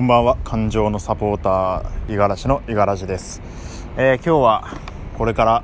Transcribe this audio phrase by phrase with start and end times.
[0.00, 0.38] こんばんは。
[0.44, 3.42] 感情のサポーター五十嵐の五十嵐です、
[3.98, 4.64] えー今日は
[5.18, 5.62] これから、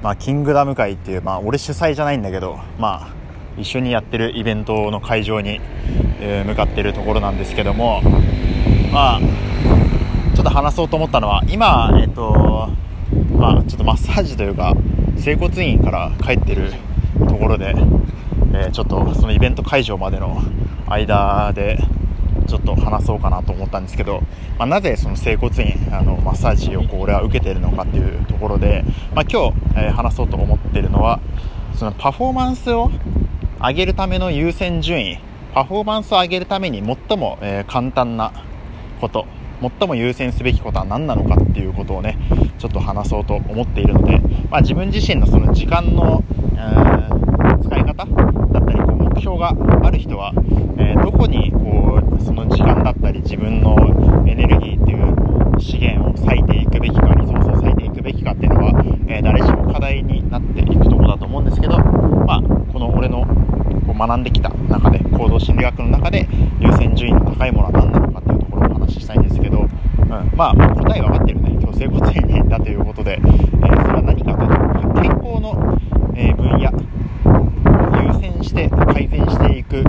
[0.00, 5.60] まあ、キングダム会っていう、まあ、俺主催じゃないんだけど、まあ、一緒にやってるイベントの会場に、
[6.20, 8.00] えー向かってるところなんですけども
[8.92, 9.20] まあ
[10.36, 12.70] ちょっと話そうと思ったのは今えっ、と
[13.36, 14.72] まあちょっとマッサージというか
[15.16, 16.72] 整骨院から帰ってる
[17.18, 17.74] ところで、
[18.54, 20.40] えちょっとそのイベント会場までの
[20.86, 21.78] 間で
[22.52, 24.20] ちょっと話そうかなと思ったんですけど、
[24.58, 28.84] まあ、なぜその整骨院あのマッサージをこう俺は受けているのかっていうところで、
[29.14, 31.18] まあ、今日、えー話そうと思っているのは
[31.74, 32.90] そのパフォーマンスを
[33.58, 35.18] 上げるための優先順位。
[35.54, 38.32] パフォーマンスを上げるために最も、えー簡単な
[39.00, 39.24] こと
[39.78, 42.18] 最も優先すべきことは何なのかっていうことをね
[42.58, 44.18] ちょっと話そうと思っているので、
[44.50, 46.22] まあ、自分自身のその時間の、
[46.54, 47.22] えー
[47.62, 50.32] 使い方だったりこう目標がある人は、
[50.76, 51.81] えーどこにこう
[52.20, 53.76] その時間だったり自分の
[54.26, 58.70] エネルギーっていう資源を割いていくべきかリソースを割いていくべきかっていうのは、
[59.08, 63.24] えー誰しも課題になっていくところだと思うんですけど、まあ、この俺の
[63.86, 66.26] こう学んできた中で行動心理学の中で
[66.60, 69.68] 優先順位の高いものは何なのかっていうところをお話ししたいんですけど、うん、
[70.36, 71.50] まあ答え分かってるね。
[71.60, 75.78] 今日整骨院に行ったということで、えーそれは何かというと健康の、
[76.16, 79.84] えー分野を優先して改善していく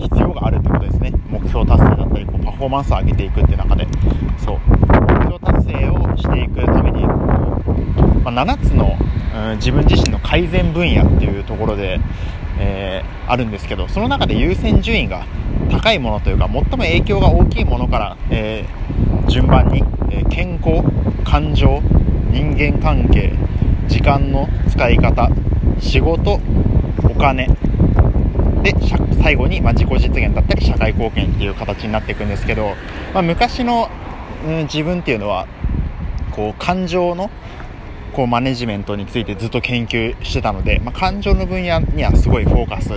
[0.00, 3.86] 必要があるということですね目標達成だったりこうパフォーマンスを上げていくっていう中で
[4.38, 4.58] そう。
[4.68, 4.76] 目
[5.24, 7.04] 標達成をしていくために
[8.24, 11.98] まあ、7つの、うん自分自身の改善分野っていうところで、
[12.58, 15.26] えーあるんですけどその中で優先順位が
[15.70, 20.82] 高いものというか最も影響が大きいものから、えー順番に、えー健康
[21.24, 21.80] 感情
[22.30, 23.32] 人間関係
[23.88, 25.30] 時間の使い方
[25.80, 26.40] 仕事
[27.02, 27.48] お金
[28.64, 28.74] で
[29.22, 32.74] 最後に、ま、自己実現だったり社会貢献っていう形になっていくんですけど、
[33.12, 34.04] まあ、昔の、うん
[34.64, 35.46] 自分っていうのは
[36.32, 37.30] こう感情の
[38.12, 42.90] こうマネジメントについてずっと研究してたので、まあ、感情の分野にはすごいフォーカス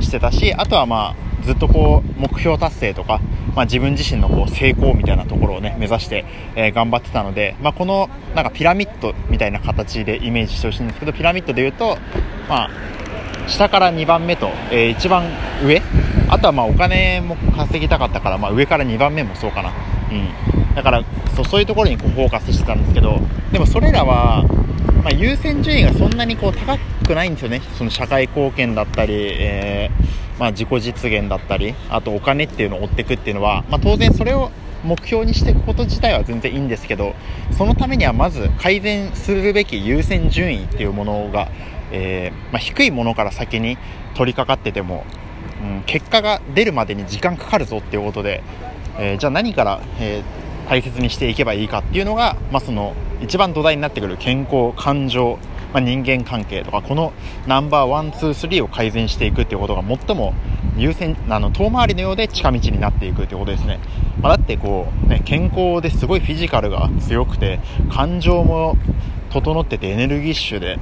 [0.00, 3.20] してたしあとはまあずっとこう目標達成とか、
[3.54, 6.24] まあ、自分自身のこう成功みたいなところをね目指して、
[6.56, 11.98] えー頑張ってたので、まあ、このなんかピラミッドみたいな形でイメージしてほしいんですけどピラミッドで言うと、
[12.48, 12.70] まあ、
[13.46, 15.24] 下から2番目と、えー一番
[15.64, 15.82] 上。
[16.28, 19.72] あとはまあお金も稼ぎたかったから、まあ、上から2番目もそうかな、
[20.10, 21.04] うん、だから
[21.36, 23.20] そうそういうところにこうフォーカスしてたんですけど
[23.52, 24.42] でもそれらは、
[25.04, 27.62] まあ、優先順位がそんなにこう高くないんですよね。
[27.78, 34.50] その社会貢献だったり、えーまあ、自己実現だったりあとお金っていうのを追っていくっていうのは、まあ、当然それを
[34.84, 37.14] 目標にしていくこと自体は全然いいんですけど
[37.56, 41.48] そのためにはまず改善するべき優先順位っていうものが、
[41.92, 43.78] えーまあ、低いものから先に
[44.14, 45.04] 取り掛かってても、
[45.62, 48.42] うん、結果が出るまでに時間かかるぞっていうことで、
[48.98, 55.38] えーじゃあ何から、えー大切にしていけばいいかっていうのが、まあ、その一番土台になってくる健康感情、
[55.72, 57.12] まあ、人間関係とかこの
[57.46, 60.34] number one two three を改善していくっていうことが最も
[60.76, 63.78] 優先あの遠回りのようで近道になっていくということですね、
[64.20, 67.60] まあだってこう、ね、健康ですごいフィジカルが強くて
[67.90, 68.76] 感情も
[69.30, 70.78] 整っててエネルギッシュで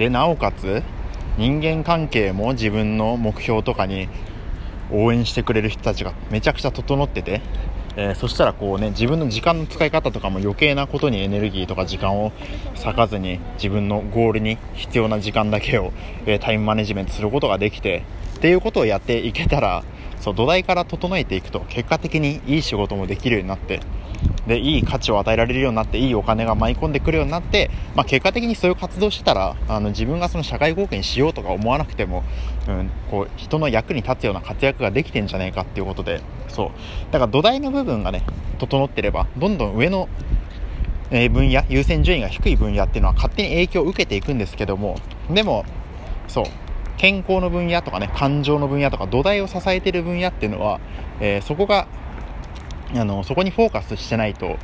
[0.00, 0.82] でなおかつ
[1.36, 4.08] 人間関係も自分の目標とかに
[4.90, 7.42] 応援してくれる人たちがめちゃくちゃ整ってて、
[7.96, 12.32] えーそしたらこうね自分の時間の使い方とかも余計なことにエネルギーとか時間を
[12.82, 15.92] 割かずに自分のゴールに必要な時間だけを、
[16.24, 18.04] えータイムマネジメントすることができて
[18.36, 19.84] っていうことをやっていけたら
[20.20, 23.80] そう土台から整えていくと結果的にいい仕事もできるようになって
[24.46, 32.22] でいい価値を与えられるようになっていいお金が舞い込んでくるようになって、まあ、結果的にそういう活動してたらあの自分がその社会貢献しようとか思わなくても、
[32.68, 36.70] うん、こう人の役に立つような活躍ができてんじゃねえかっていうことでそう。
[37.12, 38.22] だから土台の部分がね
[38.58, 40.08] 整ってればどんどん上の
[41.10, 44.96] え分野優先順位が低い分野っていうのは勝手に影響を受けていくんですけども
[45.30, 45.64] でも
[46.28, 46.44] そう。
[47.00, 50.80] 健康の分野とかね感情の分野とか土台を支えてる分野っていうのは、
[51.18, 51.88] えーそこが
[52.94, 54.58] あのそこにフォーカスしてないと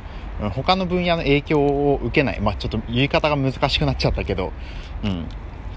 [0.53, 4.51] 他の分野の影響を受けない、まあ、ちょっと言い方が難しくなっちゃったけど、
[5.03, 5.25] うん、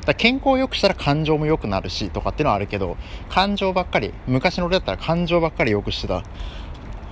[0.04, 2.96] だ健康を良くしたら感情も良くなるしとかっていうのはあるけど
[3.30, 6.24] 感情ばっかり昔の俺だったら感情ばっかり良くしてた、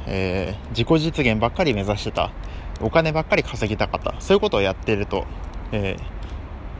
[0.08, 2.32] えー自己実現ばっかり目指してた。
[2.80, 4.20] お金ばっかり稼ぎたかった。
[4.20, 5.24] そういうことをやってると、
[5.72, 6.17] えー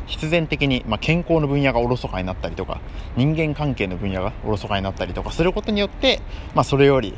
[0.09, 2.81] 必然的に、まあ、健康の分野がおろそかになったりとか
[3.17, 6.21] 人間関係の分野がおろそかになったりとかすることによって、
[6.55, 7.15] まあ、それより、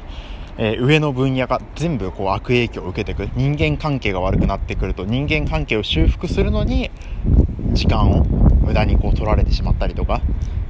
[0.58, 6.90] えー上の分野が全部こう悪影響を受けてくる人間関係が悪くなってくると人間関係を修復するのに
[7.72, 10.20] 時間を無駄にこう取られてしまったりとか、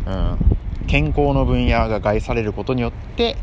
[0.06, 0.38] うん、
[0.86, 3.36] 健康の分野が害されることによって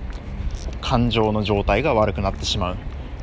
[0.82, 2.78] 感情の状態が悪くなってしまう。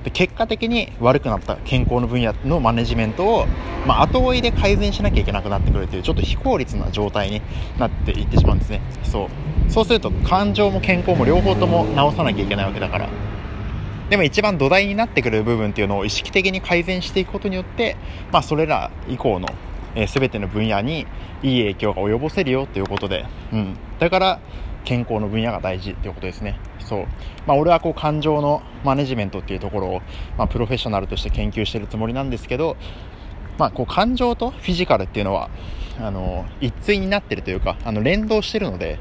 [0.05, 3.47] で結果的に悪くなった健康の分野のマネジメントを、
[3.87, 7.41] まあ、後追いで改善しなきゃいけなくなってくるというちょっと非効率な状態に
[7.79, 8.83] なっていってしまうんですね。
[9.03, 9.29] そう。
[9.71, 13.09] そうすると感情も健康も両方とも直さなきゃいけないわけだから。
[14.11, 17.97] でも一番土台になってくる部分っていうのを意識的に改善していくことによって、
[18.31, 19.49] まあ、それら以降の、
[19.95, 21.07] えー、全ての分野に
[21.43, 24.41] いい影響が及ぼせるよということで、うん、だから
[24.85, 26.59] 健康の分野が大事っていうことですね。
[26.79, 27.07] そう、
[27.47, 30.03] まあ、俺はこう感情のマネジメントっていうところを、
[30.37, 32.77] まあ、プロフェッショナルとして研究してるつもりなんですけど、
[33.59, 35.51] まあ、こう感情とフィジカルっていうのは
[35.99, 38.99] あの一対になってるというかあの連動してるので、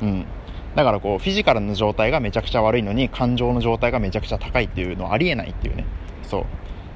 [0.00, 0.26] うん、
[0.74, 5.84] だからこうフィジカルの状態がめちゃくちゃ悪いのに感情の状態がめちゃくちゃ高いっていうのはありえないっていうね。
[6.22, 6.46] そう。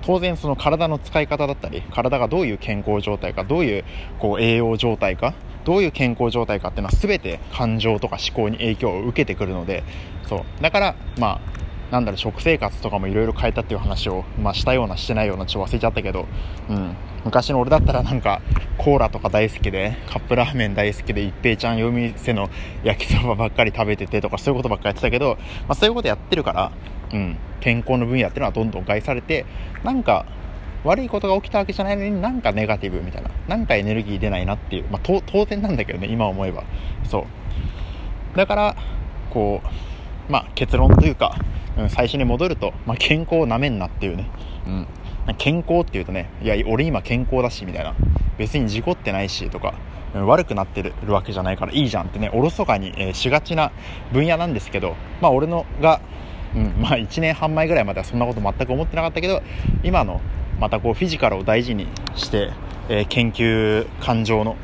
[0.02, 3.84] 当然その体の使い方だったり体がどういう健康状態かどういう
[4.18, 9.84] こう栄養状態かどういう健康状態かっていうのは全て感情とか思考に影響を受けてくるので
[10.28, 10.62] そう。
[10.62, 11.49] だからまあ
[11.90, 16.26] なんだろう食生活とかもいろいろ変えたっていう話を、まあ、したようなしてないようなちょっと忘れちゃったけど、
[16.68, 18.40] うん、昔の俺だったらなんか
[18.78, 22.48] コーラとか大好きでカップラーメン大好きで一平ちゃん夜店の
[22.84, 25.36] 焼きそばばっかり食べててとかそういうことばっかりやってたけど、
[25.68, 26.72] まあ、そういうことやってるから、
[27.12, 29.44] うん、健康の分野っていうのはどんどん害されて
[29.82, 30.26] なんか
[30.84, 36.64] 悪いことが起きたわけじゃないのになんかネガティブみたいななんかエネルギー出ないなっていう、まあ、当然なんだけどね今思えば。
[37.04, 37.26] そ
[38.34, 38.36] う。
[38.36, 38.76] だから
[39.30, 39.60] こ
[40.28, 41.36] うまあ結論というか、
[41.78, 44.30] うん、最初に戻ると、まあ、健康をなめんなっていうね、
[44.66, 44.86] うん、
[45.38, 47.94] 健康っていうとねいや俺今健康だしみたいな。
[48.40, 49.74] 別に事故ってないしとか
[50.14, 53.70] 悪くなってるわけじゃないからいいじゃんってねおろそかに、えー、しがちな
[54.12, 56.00] 分野なんですけどまあ俺のが、
[56.56, 59.42] うんまあ、1年半前ぐらいまではそんなこと全く思ってなかったけど
[59.84, 60.22] 今の
[60.58, 61.86] またこうフィジカルを大事に
[62.16, 62.50] して、
[62.88, 64.56] えー、研究感情の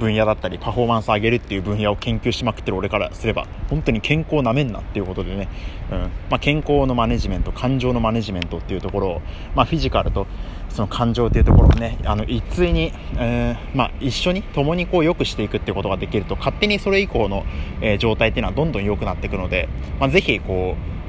[0.00, 5.48] 分野だったりパフォーマンス上げるっていう分野を研究しまくってる俺からすれば本当に健康なめんなっていうことでね、
[5.92, 5.98] うん。
[6.30, 9.22] まあ、健康のマネジメント感情のマネジメントっていうところを、
[9.54, 10.26] まあ、フィジカルと
[10.70, 17.44] その感情っていうところをねあの一対に、えー、まあ、一緒に共にこう良くしていくってことができると勝手にそれ以降の、
[17.80, 19.68] えー、状態っていうのはどんどん良くなっていくので、
[19.98, 21.00] まあ、ぜひこう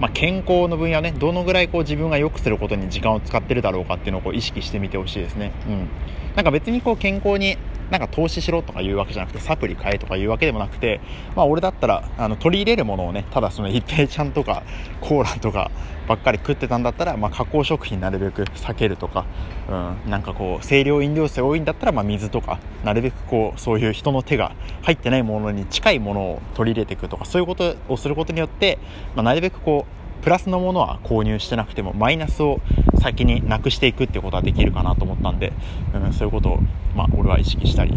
[0.00, 5.52] まあ、健康の分野ねどのぐらいこう自分が良くすることに時間を使ってるだろうかっていうのをこう意識してみてほしいですね。
[5.66, 5.88] うん、
[6.36, 7.56] なんか別にこう健康に
[7.90, 11.00] なんか投資しろとかいうわけじゃなくてサプリ買えとかいうわけでもなくて、
[11.34, 14.62] まあ、俺だったらあの取り入れるものをねただその一平ちゃんとか
[15.00, 15.70] コーラとか
[16.08, 19.26] ばっかり食ってたんだったら、まあ、加工食品なるべく避けるとか、
[19.68, 24.52] うん、なんかこう清涼飲料水多いんだったら、まあ、水とかなるべくこうそういう人の手が
[24.82, 28.78] 入ってないものに近いものを取り入れていくとかそういうことをすることによって、
[29.14, 32.60] まあ、なるべくこうプラスのものは購入してなくてもマイナスを
[33.00, 35.52] 先になくしていくっていうことはできるかなと思ったんで、
[35.94, 36.58] うん、そういうことを、
[36.94, 37.94] まあ、俺は意識したり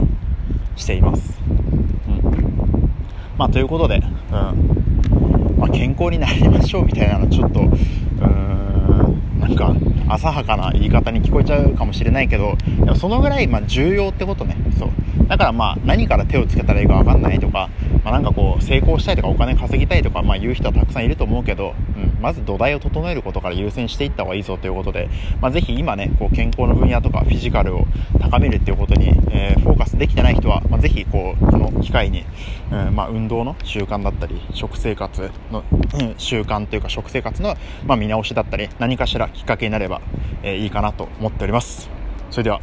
[0.76, 1.40] しています。
[1.48, 2.92] うん
[3.38, 9.76] まあ、ということで、うんまあ、健康になりましょうみたいなのちょっと、うーん、なんか
[10.10, 14.58] 浅はかな言い方に聞こえちゃうかもしれないけど、でもそのぐらいま重要ってことね。
[14.78, 14.90] そう。
[15.32, 17.70] だからまあ何から手をつけたらいいか分かんないとか、
[18.04, 27.86] まあ、なんかこう成功したいとかお金稼ぎたいとか、まあ、言う人はたくさんいると思うけど、うん、まず土台を整えることから優先していった方がいいぞということで、まあ、ぜひ今ねこう健康の分野とかフィジカルを
[28.20, 32.26] 高めるっていうことに、えー、フォーカスできてない人は、まあ、ぜひこうこの機会に、
[32.70, 35.64] うんまあ、運動の習慣だったり食生活の、
[35.94, 40.02] うん、習慣というか食生活の、まあ、見直しだったり何かしらきっかけになれば、
[40.44, 41.90] えー、いいかなと思っております。
[42.32, 42.60] それでは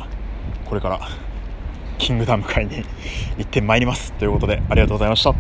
[0.67, 1.28] これから。
[1.99, 2.85] キングダム会に
[3.37, 4.13] 行ってまいります。
[4.15, 5.35] ということでありがとうございました。